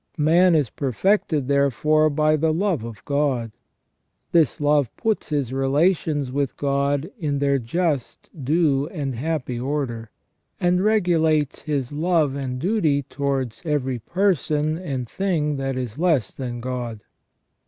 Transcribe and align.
Man 0.17 0.55
is 0.55 0.71
perfected 0.71 1.47
therefore 1.47 2.09
by 2.09 2.35
the 2.35 2.51
love 2.51 2.83
of 2.83 3.05
God: 3.05 3.51
this 4.31 4.59
love 4.59 4.89
puts 4.97 5.29
his 5.29 5.53
relations 5.53 6.31
with 6.31 6.57
God 6.57 7.11
in 7.19 7.37
their 7.37 7.59
just, 7.59 8.27
due, 8.43 8.87
and 8.87 9.13
happy 9.13 9.59
order, 9.59 10.09
and 10.59 10.83
regulates 10.83 11.61
his 11.61 11.91
love 11.91 12.33
and 12.33 12.57
duty 12.57 13.03
towards 13.03 13.61
every 13.63 13.99
person 13.99 14.75
and 14.75 15.07
thing 15.07 15.57
that 15.57 15.77
is 15.77 15.99
less 15.99 16.33
than 16.33 16.61
God. 16.61 17.03